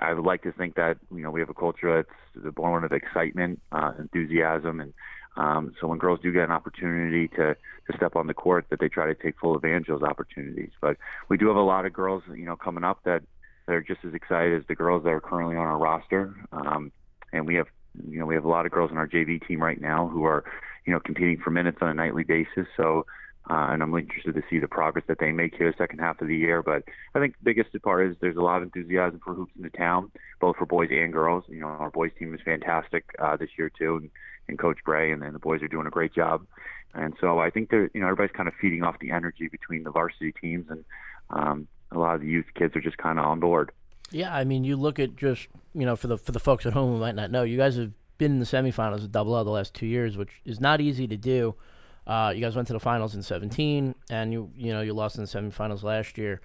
[0.00, 2.92] I would like to think that you know we have a culture that's born of
[2.92, 4.92] excitement, uh, enthusiasm, and
[5.36, 8.80] um, so when girls do get an opportunity to to step on the court, that
[8.80, 10.70] they try to take full advantage of those opportunities.
[10.80, 10.96] But
[11.28, 13.22] we do have a lot of girls, you know, coming up that
[13.66, 16.34] that are just as excited as the girls that are currently on our roster.
[16.52, 16.90] Um,
[17.32, 17.66] and we have,
[18.08, 20.24] you know, we have a lot of girls on our JV team right now who
[20.24, 20.44] are,
[20.86, 22.66] you know, competing for minutes on a nightly basis.
[22.76, 23.04] So,
[23.50, 26.20] uh, and I'm interested to see the progress that they make here the second half
[26.20, 26.62] of the year.
[26.62, 26.84] But
[27.14, 29.70] I think the biggest part is there's a lot of enthusiasm for hoops in the
[29.70, 31.44] town, both for boys and girls.
[31.48, 34.10] You know, our boys team is fantastic uh, this year too, and,
[34.48, 36.46] and Coach Gray and, and the boys are doing a great job.
[36.94, 39.82] And so I think that you know everybody's kind of feeding off the energy between
[39.82, 40.84] the varsity teams, and
[41.30, 43.72] um, a lot of the youth kids are just kind of on board.
[44.10, 46.74] Yeah, I mean, you look at just you know for the for the folks at
[46.74, 49.44] home who might not know, you guys have been in the semifinals of Double L
[49.44, 51.54] the last two years, which is not easy to do.
[52.08, 55.16] Uh, you guys went to the finals in 17, and you you know you lost
[55.16, 56.40] in the semifinals last year.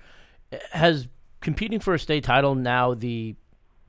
[0.71, 1.07] Has
[1.41, 3.35] competing for a state title now the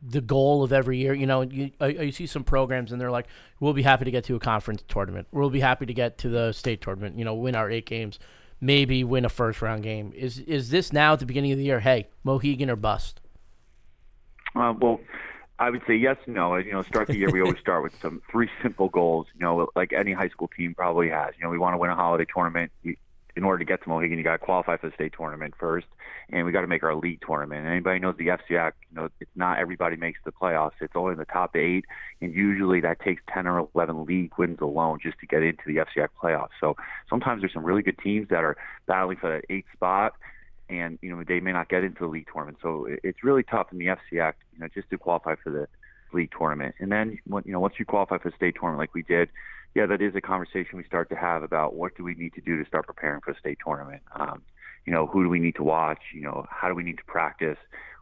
[0.00, 1.12] the goal of every year?
[1.12, 3.26] You know, you you see some programs and they're like,
[3.60, 5.26] we'll be happy to get to a conference tournament.
[5.32, 7.18] We'll be happy to get to the state tournament.
[7.18, 8.18] You know, win our eight games
[8.64, 10.12] maybe win a first round game.
[10.16, 11.80] Is is this now at the beginning of the year?
[11.80, 13.20] Hey, Mohegan or bust?
[14.56, 15.00] Uh, well,
[15.64, 16.56] I would say yes, no.
[16.56, 19.26] You know, start the year we always start with some three simple goals.
[19.34, 21.32] You know, like any high school team probably has.
[21.38, 22.70] You know, we want to win a holiday tournament
[23.36, 25.86] in order to get to Mohegan, you got to qualify for the state tournament first,
[26.30, 27.62] and we got to make our league tournament.
[27.62, 30.72] And anybody knows the FCIAC, you know, it's not everybody makes the playoffs.
[30.82, 31.86] It's only the top eight,
[32.20, 35.76] and usually that takes 10 or 11 league wins alone just to get into the
[35.76, 36.50] FCIAC playoffs.
[36.60, 36.76] So
[37.08, 40.12] sometimes there's some really good teams that are battling for that eighth spot,
[40.68, 42.58] and you know they may not get into the league tournament.
[42.62, 45.68] So it's really tough in the FCIAC, you know, just to qualify for the
[46.14, 46.74] league tournament.
[46.78, 49.28] And then, you know, once you qualify for the state tournament like we did,
[49.74, 52.40] yeah, that is a conversation we start to have about what do we need to
[52.40, 54.02] do to start preparing for the state tournament.
[54.14, 54.42] Um,
[54.86, 55.98] you know, who do we need to watch?
[56.14, 57.58] You know, how do we need to practice?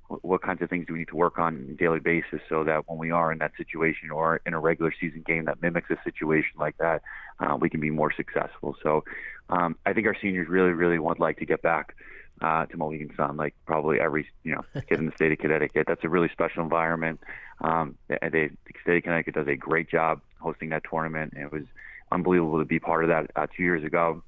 [0.08, 2.40] What, what kinds of things do we need to work on on a daily basis
[2.48, 5.62] so that when we are in that situation or in a regular season game that
[5.62, 7.02] mimics a situation like that,
[7.40, 8.76] uh, we can be more successful.
[8.82, 9.04] So
[9.48, 11.94] um, I think our seniors really, really would like to get back
[12.42, 15.86] uh, to Mohegan Sun, like probably every you know kid in the state of Connecticut.
[15.86, 17.20] That's a really special environment.
[17.60, 21.32] Um, they, they, the state of Connecticut does a great job hosting that tournament.
[21.34, 21.64] And it was
[22.10, 24.22] unbelievable to be part of that uh, two years ago.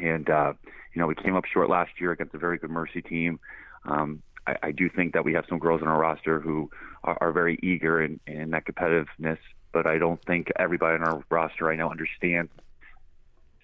[0.00, 0.52] And, uh,
[0.94, 3.40] you know, we came up short last year against a very good Mercy team.
[3.84, 6.70] Um, I, I do think that we have some girls on our roster who
[7.04, 9.38] are, are very eager in, in that competitiveness,
[9.72, 12.50] but I don't think everybody on our roster right now understands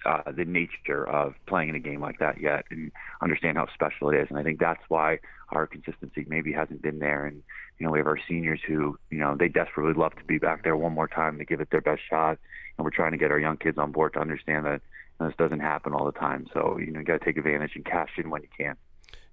[0.06, 4.10] uh, the nature of playing in a game like that yet and understand how special
[4.10, 4.28] it is.
[4.30, 5.18] And I think that's why
[5.50, 7.26] our consistency maybe hasn't been there.
[7.26, 7.42] And,
[7.78, 10.62] you know, we have our seniors who, you know, they desperately love to be back
[10.62, 12.38] there one more time to give it their best shot.
[12.78, 14.80] And we're trying to get our young kids on board to understand that
[15.18, 16.46] you know, this doesn't happen all the time.
[16.52, 18.76] So, you know, you got to take advantage and cash in when you can.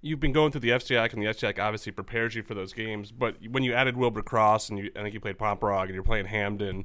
[0.00, 3.10] You've been going through the FCIAC, and the FCIAC obviously prepares you for those games.
[3.10, 6.02] But when you added Wilbur Cross, and you, I think you played Pomperaug, and you're
[6.02, 6.84] playing Hamden,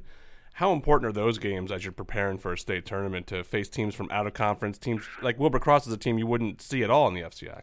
[0.54, 3.94] how important are those games as you're preparing for a state tournament to face teams
[3.94, 6.90] from out of conference teams like Wilbur Cross is a team you wouldn't see at
[6.90, 7.62] all in the FCIAC?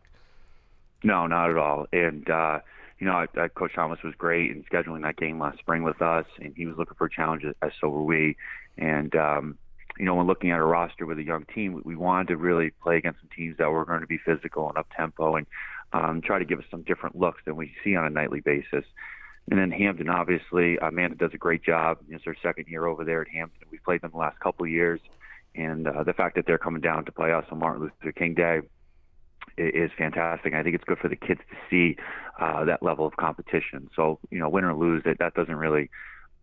[1.03, 1.85] No, not at all.
[1.93, 2.59] And uh,
[2.99, 6.01] you know, I, I, Coach Thomas was great in scheduling that game last spring with
[6.01, 8.35] us, and he was looking for challenges, as so were we.
[8.77, 9.57] And um,
[9.99, 12.37] you know, when looking at a roster with a young team, we, we wanted to
[12.37, 15.47] really play against some teams that were going to be physical and up tempo, and
[15.93, 18.85] um, try to give us some different looks than we see on a nightly basis.
[19.49, 21.99] And then Hamden, obviously, Amanda does a great job.
[22.09, 23.59] It's her second year over there at Hamden.
[23.71, 24.99] We've played them the last couple of years,
[25.55, 28.33] and uh, the fact that they're coming down to play us on Martin Luther King
[28.33, 28.59] Day
[29.57, 30.53] is fantastic.
[30.53, 31.97] I think it's good for the kids to see
[32.39, 33.89] uh, that level of competition.
[33.95, 35.89] So, you know, win or lose, that that doesn't really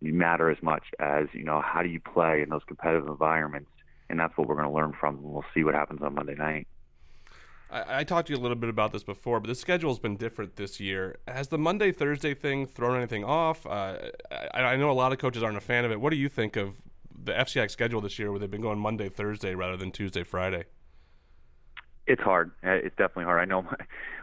[0.01, 3.69] matter as much as you know how do you play in those competitive environments,
[4.09, 5.19] and that's what we're going to learn from.
[5.21, 6.67] We'll see what happens on Monday night.
[7.69, 10.17] I, I, talked to you a little bit about this before, but the schedule's been
[10.17, 11.17] different this year.
[11.27, 13.65] Has the Monday Thursday thing thrown anything off?
[13.65, 13.97] Uh,
[14.53, 15.99] I, I, know a lot of coaches aren't a fan of it.
[15.99, 16.75] What do you think of
[17.23, 20.65] the FCX schedule this year, where they've been going Monday Thursday rather than Tuesday Friday?
[22.07, 22.51] It's hard.
[22.63, 23.41] Uh, it's definitely hard.
[23.41, 23.77] I know my,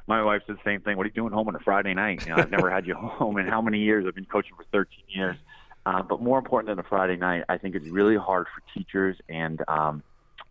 [0.07, 0.96] my wife said the same thing.
[0.96, 2.24] What are you doing home on a Friday night?
[2.24, 4.07] You know, I've never had you home in how many years?
[4.07, 5.37] I've been coaching for 13 years.
[5.85, 9.16] Uh, but more important than a Friday night, I think it's really hard for teachers
[9.28, 10.02] and um,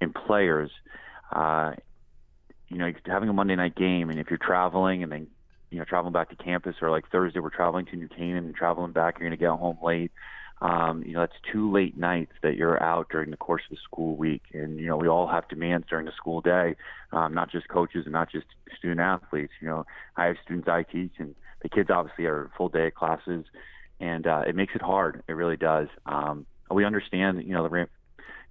[0.02, 0.72] and players.
[1.32, 1.74] Uh,
[2.72, 5.28] you know, having a Monday night game, and if you're traveling and then
[5.70, 8.56] you know traveling back to campus, or like Thursday we're traveling to New Canaan and
[8.56, 10.12] traveling back, you're going to get home late.
[10.62, 13.82] Um, you know, that's two late nights that you're out during the course of the
[13.84, 16.76] school week, and you know we all have demands during the school day,
[17.12, 18.46] um, not just coaches and not just
[18.78, 19.54] student athletes.
[19.60, 22.94] You know, I have students I teach, and the kids obviously are full day of
[22.94, 23.46] classes,
[24.00, 25.24] and uh, it makes it hard.
[25.28, 25.88] It really does.
[26.06, 27.90] Um, we understand, you know, the ramp.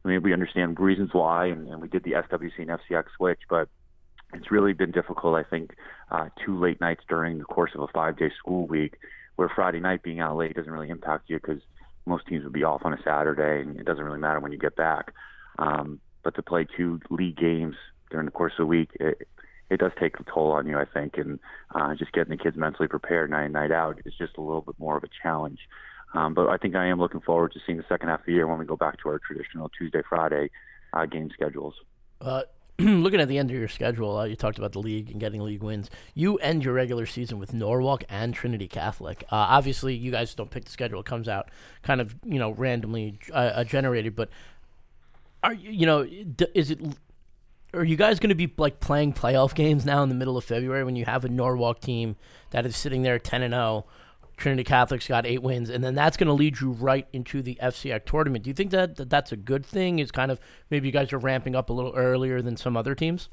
[0.05, 3.41] I mean, we understand reasons why, and, and we did the SWC and FCIAC switch,
[3.49, 3.69] but
[4.33, 5.75] it's really been difficult, I think,
[6.11, 8.99] uh, two late nights during the course of a five day school week,
[9.37, 11.63] where Friday night being out late doesn't really impact you because
[12.07, 14.59] most teams would be off on a Saturday and it doesn't really matter when you
[14.59, 15.13] get back.
[15.59, 17.77] Um, but to play two league games
[18.11, 19.29] during the course of the week, it,
[19.71, 21.39] it does take a toll on you, I think, and
[21.75, 24.63] uh, just getting the kids mentally prepared night in, night out is just a little
[24.63, 25.61] bit more of a challenge.
[26.13, 28.33] Um, but I think I am looking forward to seeing the second half of the
[28.33, 30.51] year when we go back to our traditional Tuesday, Friday
[30.93, 31.75] uh, game schedules.
[32.21, 32.43] Uh,
[33.03, 35.43] looking at the end of your schedule, uh, you talked about the league and getting
[35.43, 35.91] league wins.
[36.15, 39.25] You end your regular season with Norwalk and Trinity Catholic.
[39.25, 41.51] Uh, obviously, you guys don't pick the schedule; it comes out
[41.83, 44.17] kind of you know randomly uh, uh generated.
[44.17, 44.31] But
[45.43, 46.07] are you know
[46.55, 46.81] is it?
[47.75, 50.45] Are you guys going to be like playing playoff games now in the middle of
[50.45, 52.17] February when you have a Norwalk team
[52.51, 53.85] that is sitting there ten and zero?
[54.41, 57.59] Trinity Catholic's got eight wins, and then that's going to lead you right into the
[57.63, 58.43] FCIAC tournament.
[58.45, 59.99] Do you think that, that that's a good thing?
[59.99, 62.95] Is kind of maybe you guys are ramping up a little earlier than some other
[62.95, 63.29] teams?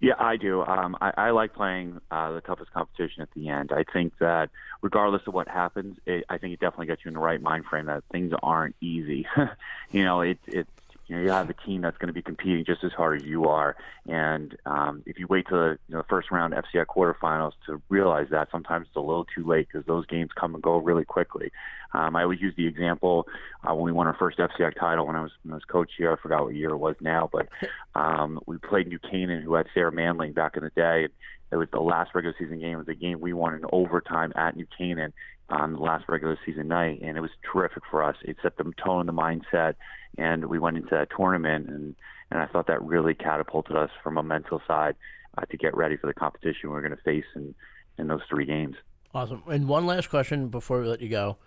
[0.00, 0.62] Yeah, I do.
[0.62, 3.70] Um, I, I like playing uh, the toughest competition at the end.
[3.70, 4.48] I think that
[4.80, 7.66] regardless of what happens, it, I think it definitely gets you in the right mind
[7.66, 9.26] frame that things aren't easy.
[9.90, 10.70] you know, it, it's
[11.10, 13.26] you know you have a team that's going to be competing just as hard as
[13.26, 13.74] you are,
[14.06, 18.28] and um, if you wait to the you know, first round FCIAC quarterfinals to realize
[18.30, 21.50] that, sometimes it's a little too late because those games come and go really quickly.
[21.92, 23.26] Um, I always use the example
[23.68, 25.90] uh, when we won our first FCIAC title when I was when I was coach
[25.98, 26.12] here.
[26.12, 27.48] I forgot what year it was now, but
[28.00, 31.08] um, we played New Canaan, who had Sarah Manling back in the day.
[31.50, 32.74] It was the last regular season game.
[32.74, 35.12] It was a game we won in overtime at New Canaan
[35.50, 38.16] on the last regular season night, and it was terrific for us.
[38.22, 39.74] It set the tone, the mindset,
[40.16, 41.94] and we went into that tournament, and
[42.30, 44.94] and I thought that really catapulted us from a mental side
[45.36, 47.54] uh, to get ready for the competition we we're going to face in
[47.98, 48.76] in those three games.
[49.12, 49.42] Awesome.
[49.48, 51.38] And one last question before we let you go.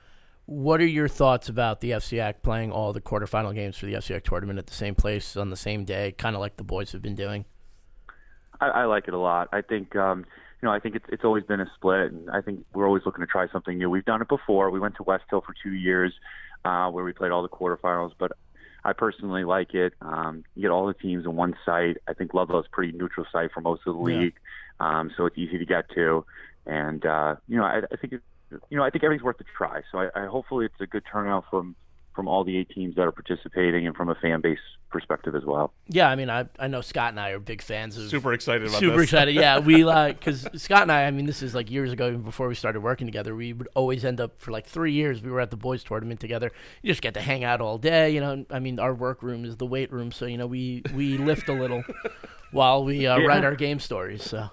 [0.45, 4.23] What are your thoughts about the FCIAC playing all the quarterfinal games for the FCIAC
[4.23, 7.01] tournament at the same place on the same day, kind of like the boys have
[7.01, 7.45] been doing?
[8.59, 9.47] I, I like it a lot.
[9.53, 10.25] I think um,
[10.63, 13.03] you know, I think it's it's always been a split, and I think we're always
[13.05, 13.89] looking to try something new.
[13.89, 14.69] We've done it before.
[14.69, 16.13] We went to Westhill for two years,
[16.63, 18.31] uh, where we played all the quarterfinals, but
[18.85, 19.91] I personally like it.
[20.01, 21.97] Um, you get all the teams in one site.
[22.07, 24.35] I think Ludlowe is a pretty neutral site for most of the league,
[24.79, 24.99] yeah.
[24.99, 26.23] um, so it's easy to get to.
[26.65, 28.21] And uh, you know, I, I think it,
[28.69, 29.81] you know, I think everything's worth a try.
[29.91, 31.75] So I, I hopefully it's a good turnout from
[32.13, 35.43] from all the eight teams that are participating and from a fan base perspective as
[35.43, 35.73] well.
[35.87, 38.09] Yeah, I mean, I I know Scott and I are big fans of.
[38.09, 39.05] Super excited about super this.
[39.05, 39.35] excited.
[39.35, 41.05] Yeah, we like because Scott and I.
[41.05, 43.35] I mean, this is like years ago, even before we started working together.
[43.35, 45.21] We would always end up for like three years.
[45.21, 46.51] We were at the boys' tournament together.
[46.81, 48.11] You just get to hang out all day.
[48.11, 51.17] You know, I mean, our workroom is the weight room, so you know we we
[51.17, 51.83] lift a little.
[52.51, 53.25] while we uh, yeah.
[53.25, 54.47] write our game stories, so.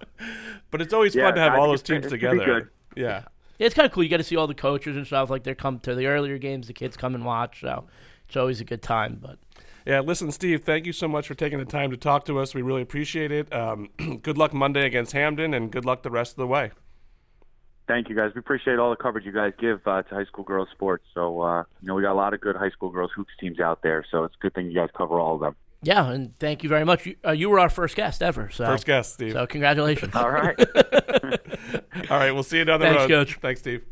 [0.71, 2.73] But it's always yeah, fun to have I all those teams together.
[2.97, 3.25] Yeah,
[3.61, 4.03] yeah, it's kind of cool.
[4.03, 5.29] You get to see all the coaches and stuff.
[5.29, 7.61] Like they come to the earlier games, the kids come and watch.
[7.61, 7.85] So
[8.27, 9.19] it's always a good time.
[9.21, 9.39] But
[9.85, 12.55] yeah, listen, Steve, thank you so much for taking the time to talk to us.
[12.55, 13.53] We really appreciate it.
[13.53, 13.91] Um,
[14.23, 16.71] good luck Monday against Hamden, and good luck the rest of the way.
[17.87, 18.31] Thank you, guys.
[18.35, 21.05] We appreciate all the coverage you guys give uh, to high school girls sports.
[21.13, 23.61] So, uh, you know, we got a lot of good high school girls hoops teams
[23.61, 24.07] out there.
[24.11, 25.57] So it's a good thing you guys cover all of them.
[25.83, 27.07] Yeah, and thank you very much.
[27.07, 28.51] You, uh, you were our first guest ever.
[28.51, 29.33] So first guest, Steve.
[29.33, 30.15] So congratulations.
[30.15, 30.59] all right.
[32.11, 32.33] all right.
[32.33, 33.09] We'll see you down the Thanks, road.
[33.09, 33.39] Coach.
[33.41, 33.83] Thanks, Steve.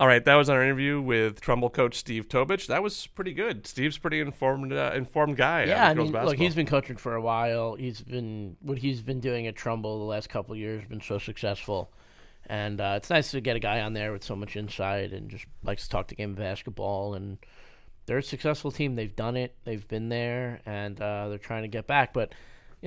[0.00, 2.68] All right, that was our interview with Trumbull coach Steve Tobich.
[2.68, 3.66] That was pretty good.
[3.66, 5.64] Steve's pretty informed, uh, informed guy.
[5.64, 6.24] Yeah, I mean, basketball.
[6.26, 7.74] look, he's been coaching for a while.
[7.74, 11.18] He's been what he's been doing at Trumbull the last couple of years been so
[11.18, 11.90] successful,
[12.46, 15.30] and uh, it's nice to get a guy on there with so much insight and
[15.30, 17.14] just likes to talk the game of basketball.
[17.14, 17.38] And
[18.08, 18.96] they're a successful team.
[18.96, 19.54] They've done it.
[19.64, 22.12] They've been there, and uh, they're trying to get back.
[22.14, 22.32] But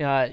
[0.02, 0.30] know,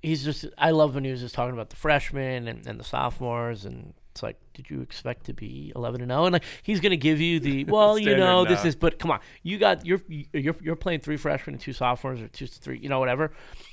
[0.00, 0.46] he's just.
[0.56, 3.94] I love when he was just talking about the freshmen and, and the sophomores and
[4.12, 6.26] it's like, did you expect to be 11 and 0?
[6.26, 9.10] And like, he's going to give you the, well, you know, this is, but come
[9.10, 12.78] on, you got, you're, you're, you're playing three freshmen and two sophomores or two, three,
[12.78, 13.32] you know, whatever.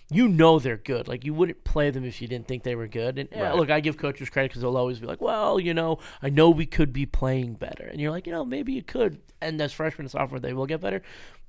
[0.09, 1.07] you know they're good.
[1.09, 3.19] Like you wouldn't play them if you didn't think they were good.
[3.19, 3.55] And yeah, Right.
[3.55, 6.49] look, I give coaches credit because they'll always be like, "Well, you know, I know
[6.49, 9.19] we could be playing better," and you're like, you know, maybe you could.
[9.41, 11.01] And as freshmen and sophomore, they will get better.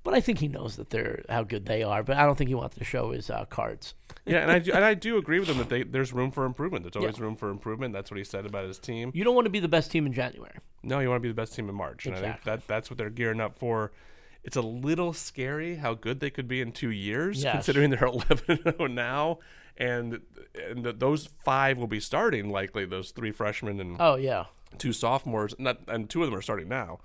[0.02, 2.02] But I think he knows that they're how good they are.
[2.02, 3.94] But I don't think he wants to show his uh, cards.
[4.24, 6.44] Yeah, and I do, and I do agree with him that they, there's room for
[6.46, 6.84] improvement.
[6.84, 7.92] There's always room for improvement.
[7.92, 9.10] That's what he said about his team.
[9.14, 10.54] You don't want to be the best team in January.
[10.82, 12.50] No, you want to be the best team in March, and I think Exactly.
[12.52, 13.92] that that's what they're gearing up for.
[14.42, 17.52] It's a little scary how good they could be in two years, Yes.
[17.52, 19.38] considering they're 11 0 now,
[19.76, 20.20] and
[20.54, 22.86] and th those five will be starting likely.
[22.86, 24.46] Those three freshmen and Oh yeah.
[24.78, 27.00] two sophomores, not and two of them are starting now.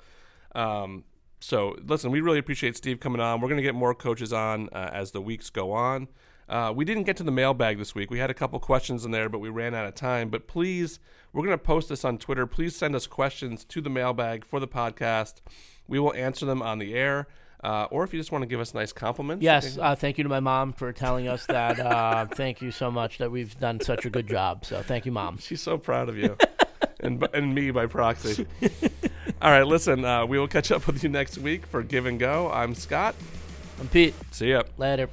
[0.54, 1.04] Um,
[1.46, 3.40] so listen, we really appreciate Steve coming on.
[3.40, 6.08] We're going to get more coaches on uh, as the weeks go on.
[6.50, 8.10] Uh, we didn't get to the mailbag this week.
[8.10, 10.30] We had a couple questions in there, but we ran out of time.
[10.30, 11.00] But please,
[11.34, 12.48] we're going to post this on Twitter.
[12.48, 15.42] Please send us questions to the mailbag for the podcast.
[15.88, 17.28] We will answer them on the air.
[17.64, 19.44] Uh, or if you just want to give us nice compliments.
[19.44, 19.78] Yes.
[19.78, 21.80] Uh, thank you to my mom for telling us that.
[21.80, 24.66] Uh, thank you so much that we've done such a good job.
[24.66, 25.38] So thank you, mom.
[25.38, 26.38] She's so proud of you.
[27.02, 28.48] and, and me by proxy.
[29.42, 32.18] All right, listen, uh, we will catch up with you next week for Give and
[32.18, 32.50] Go.
[32.52, 33.16] I'm Scott.
[33.80, 34.14] I'm Pete.
[34.32, 34.64] See ya.
[34.78, 35.10] Later.